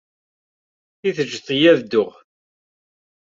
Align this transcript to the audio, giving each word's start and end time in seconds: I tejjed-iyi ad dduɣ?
I 1.07 1.09
tejjed-iyi 1.15 1.67
ad 1.71 1.79
dduɣ? 1.83 2.13